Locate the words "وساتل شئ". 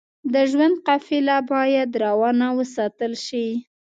2.59-3.47